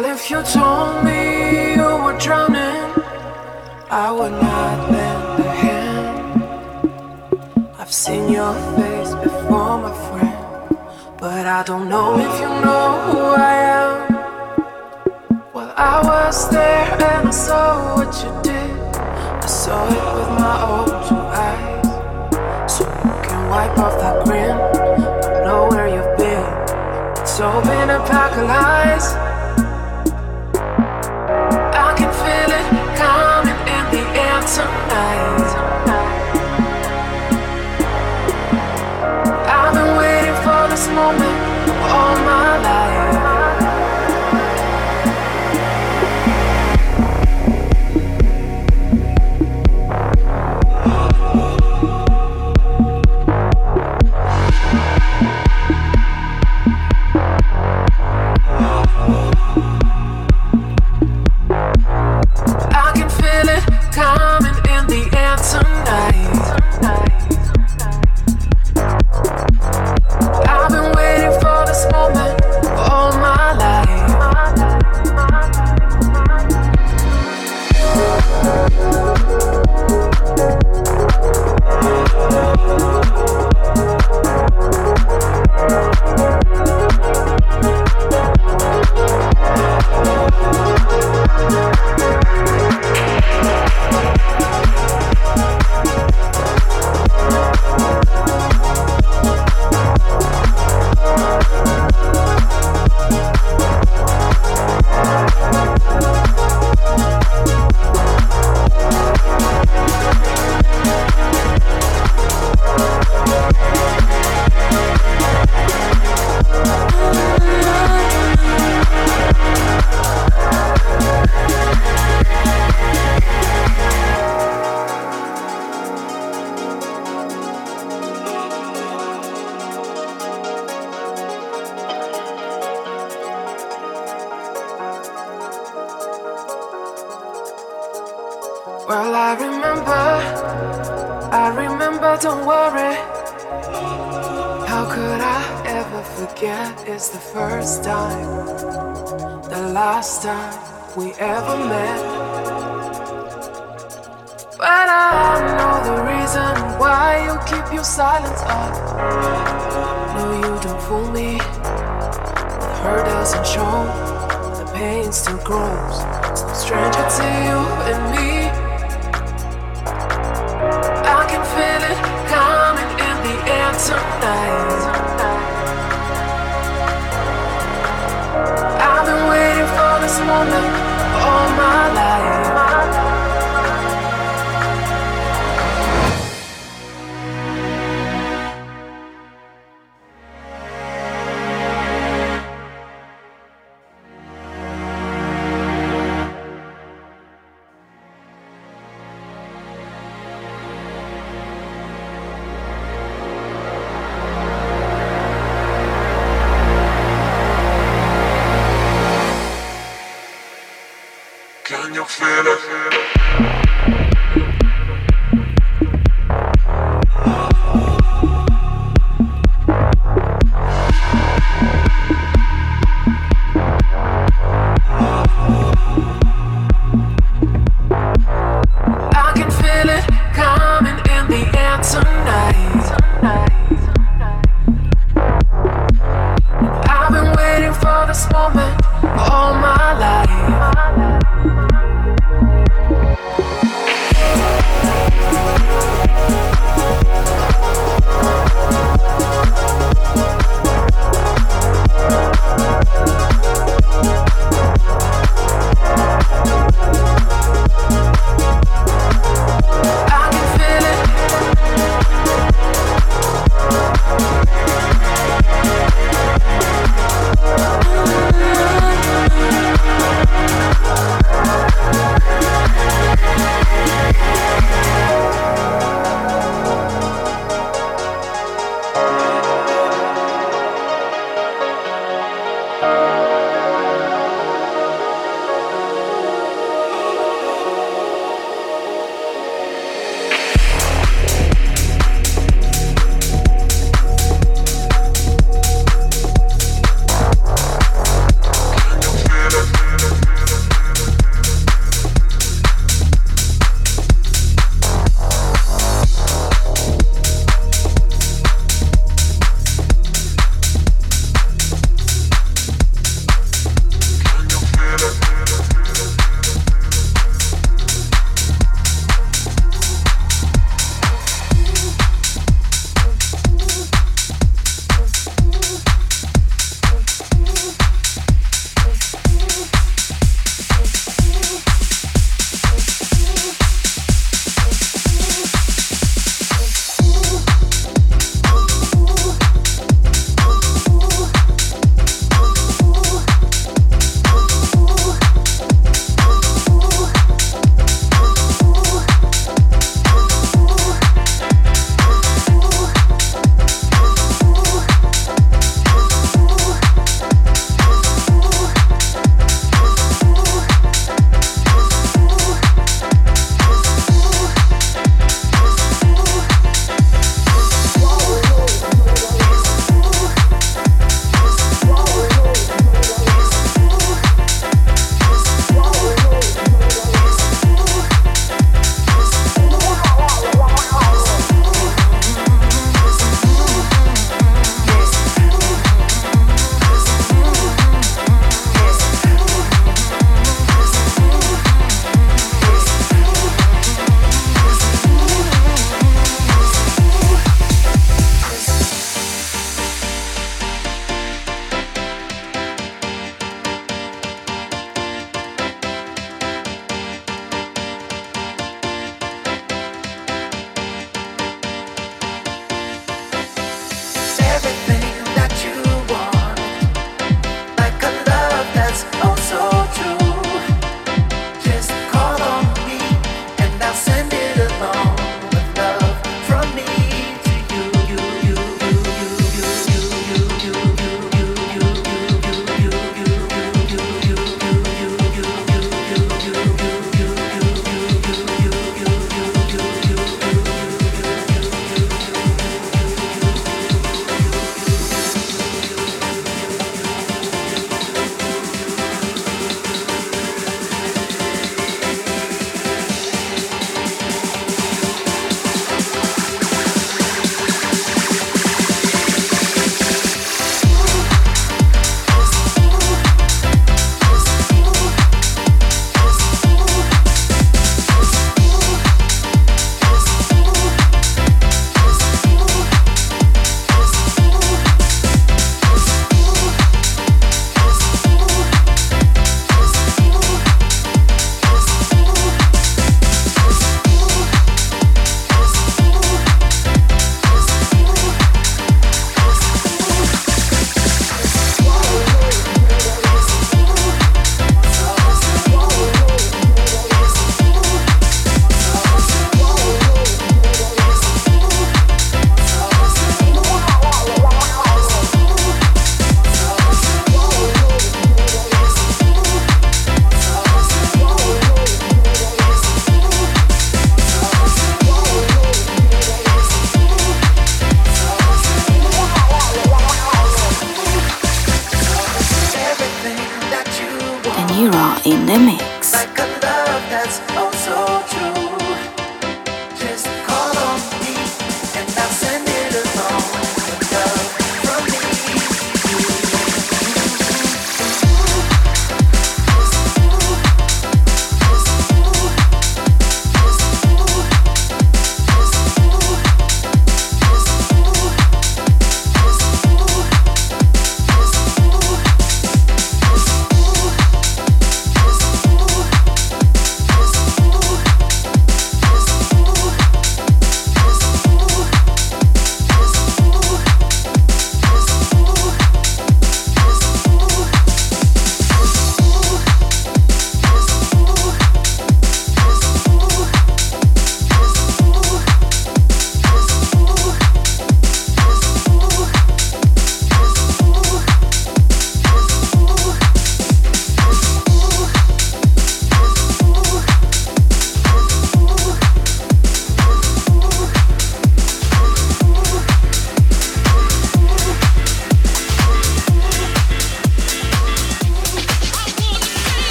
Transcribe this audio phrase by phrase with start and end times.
[0.00, 2.86] Well, if you told me you were drowning,
[3.90, 6.42] I would not lend a hand.
[7.76, 10.78] I've seen your face before, my friend,
[11.18, 13.92] but I don't know if you know who I am.
[15.52, 18.70] Well, I was there and I saw what you did.
[18.94, 22.70] I saw it with my own two eyes.
[22.72, 24.52] So you can wipe off that grin.
[24.52, 26.46] I know where you've been.
[27.20, 27.98] It's all been a
[39.56, 41.38] I've been waiting for this moment
[41.82, 42.97] all my life.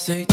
[0.00, 0.24] say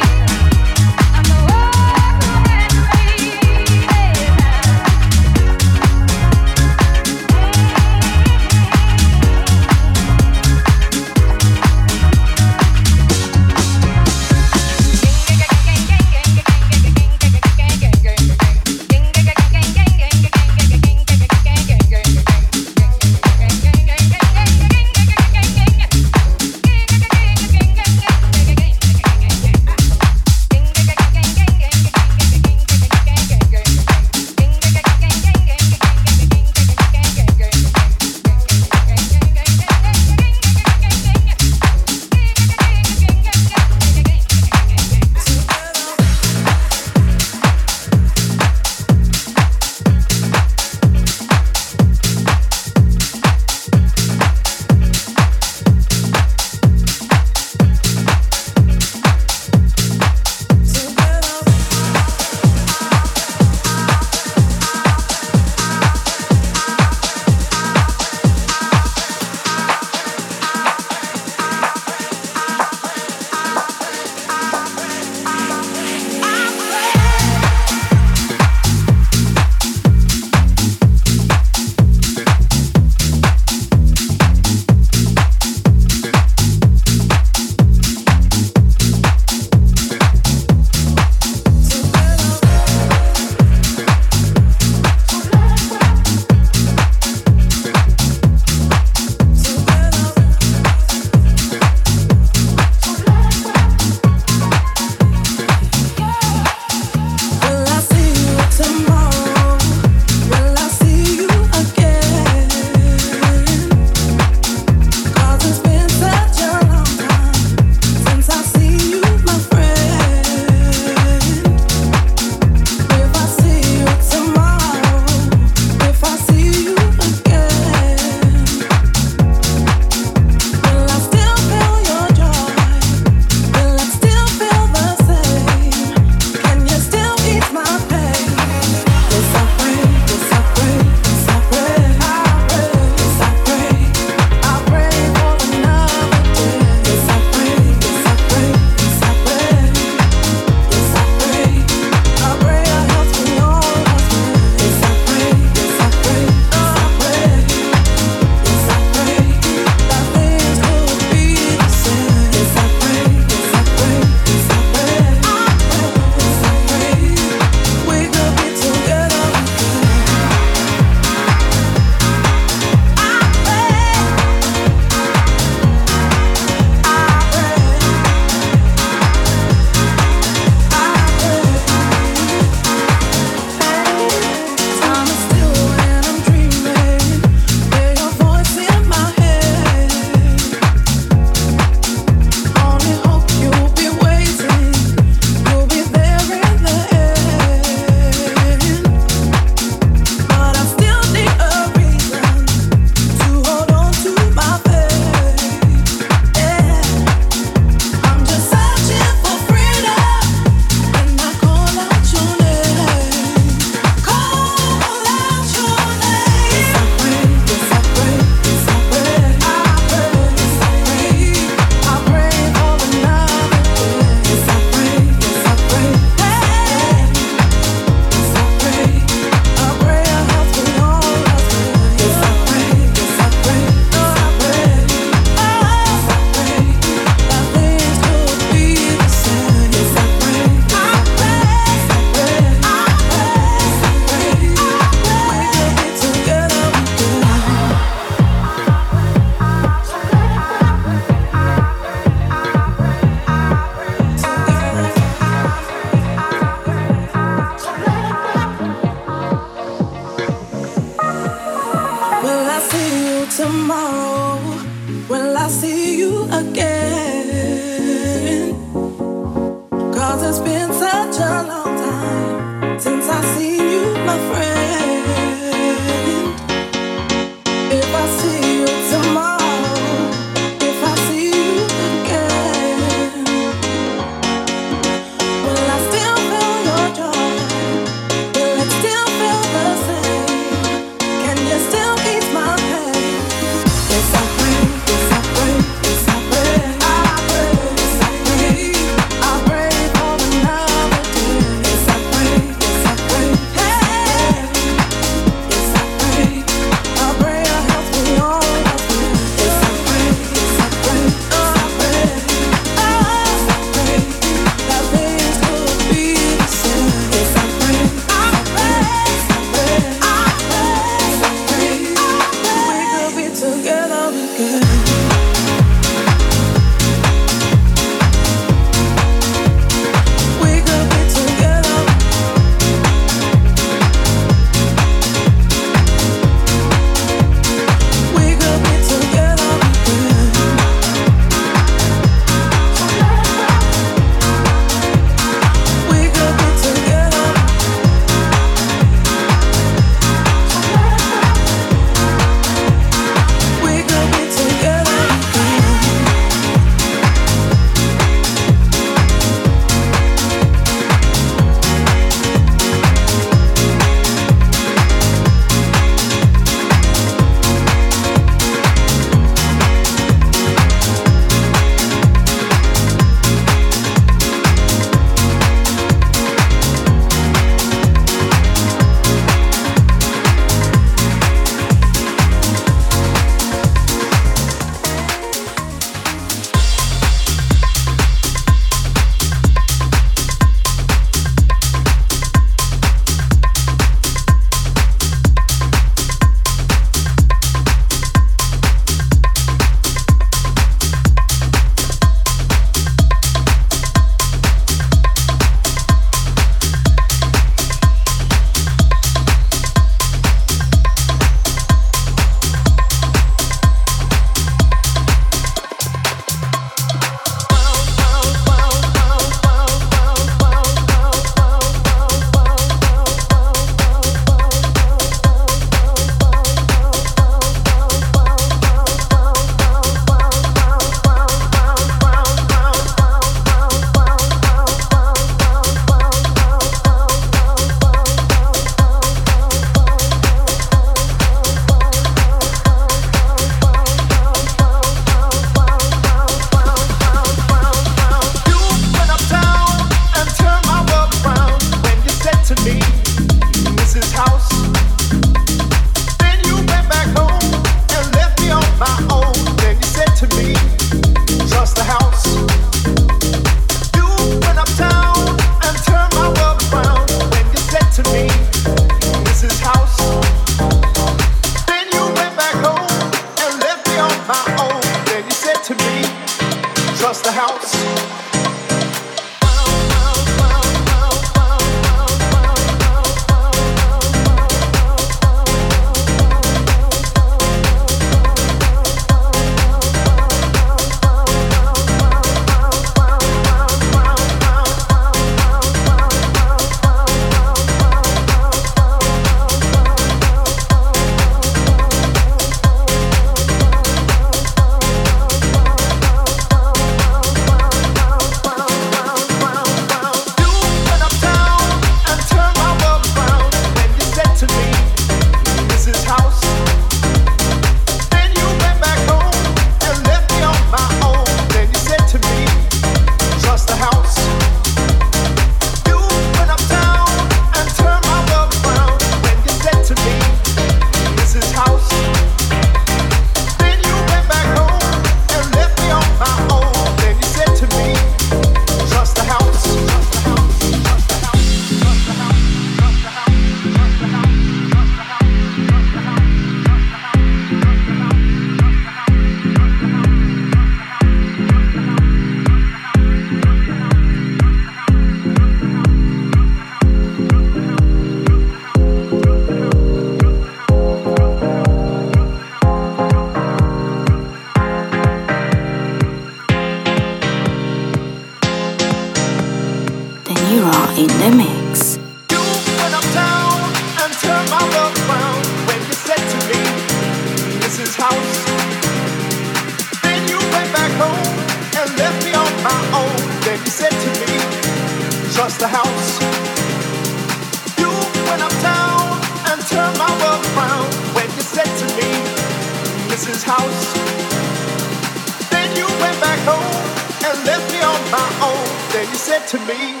[599.48, 600.00] to me,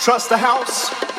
[0.00, 1.15] Trust the house.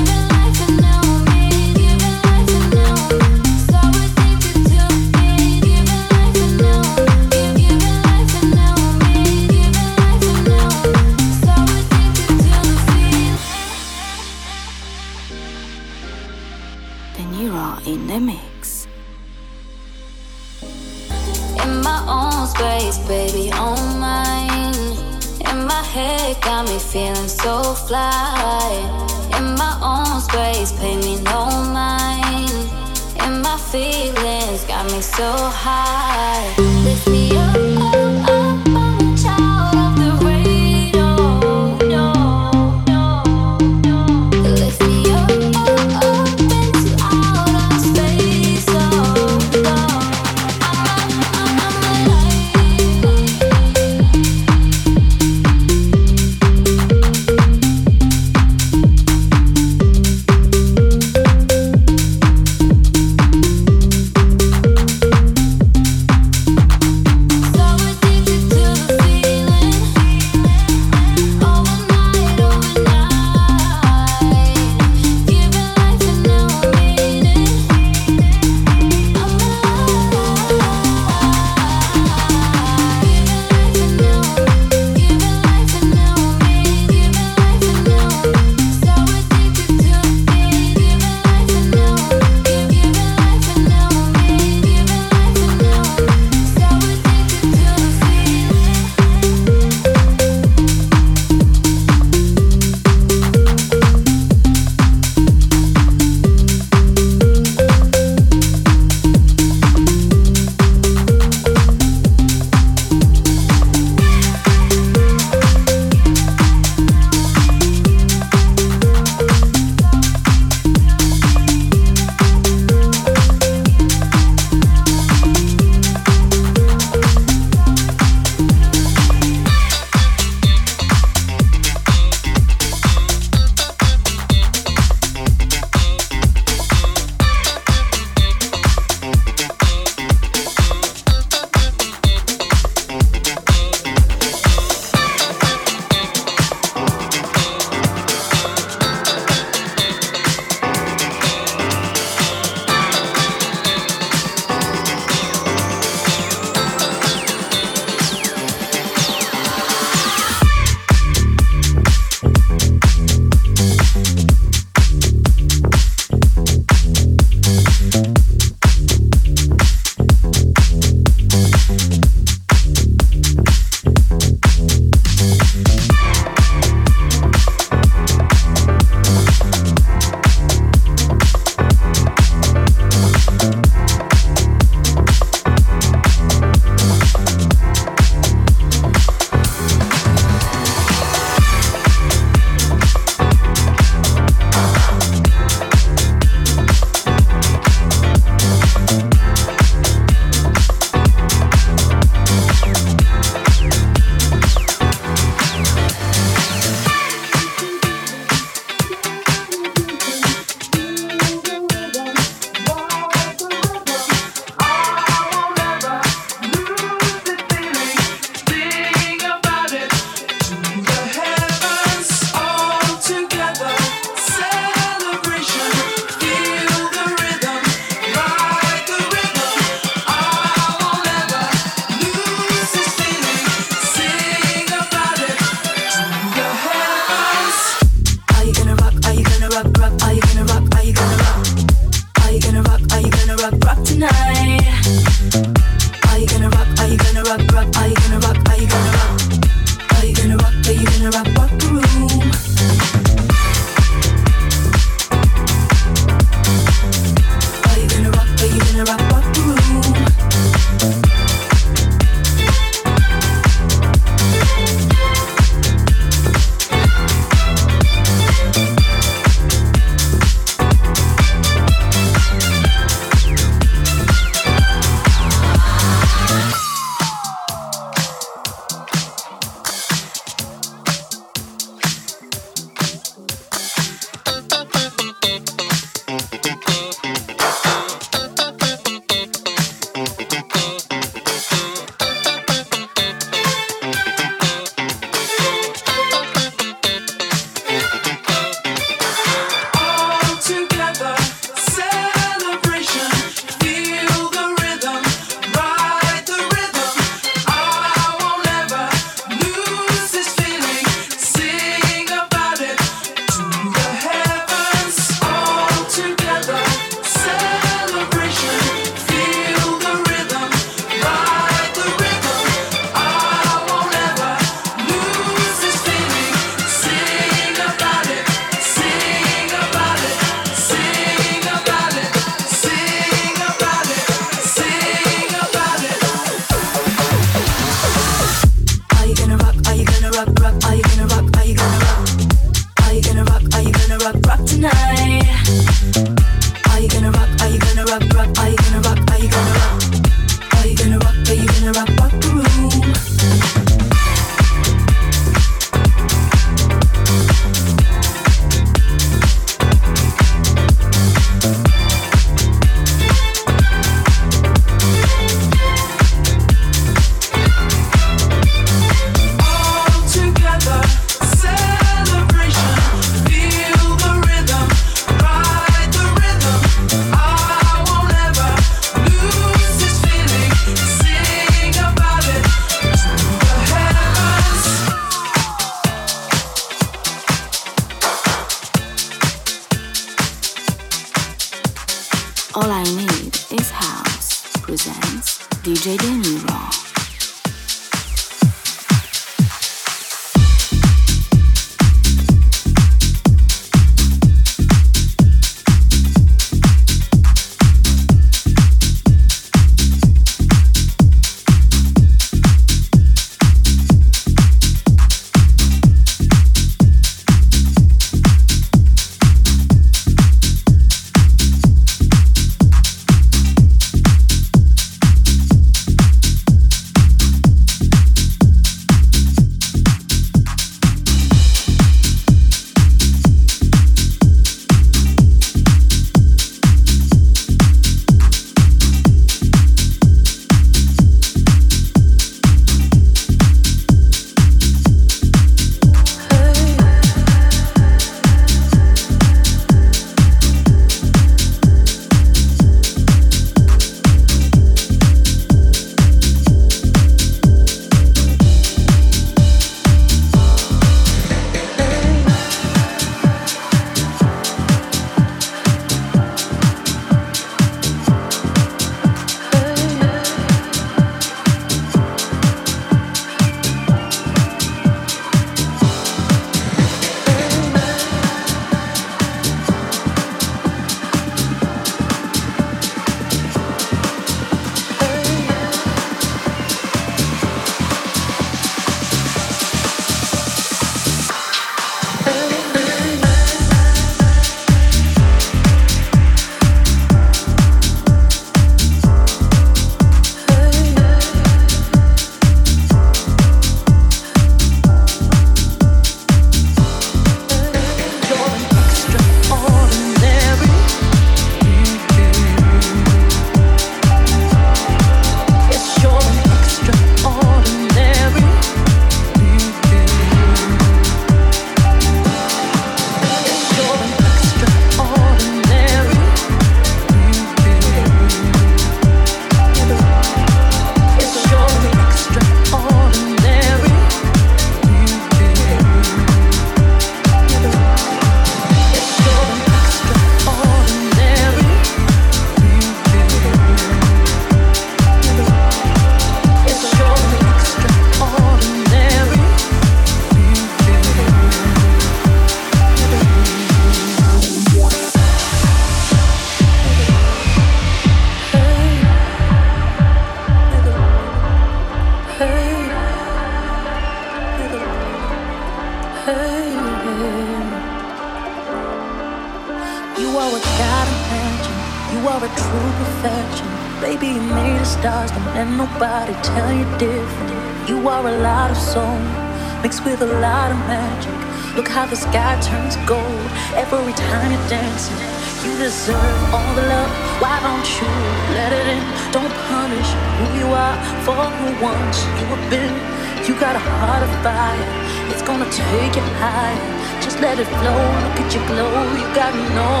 [595.76, 597.20] Take it higher.
[597.20, 598.00] Just let it flow.
[598.24, 598.92] Look at you glow.
[599.20, 600.00] You gotta know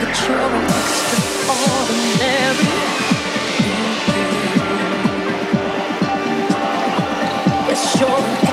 [0.00, 2.70] that you're extraordinary.
[7.68, 8.45] Yes, you're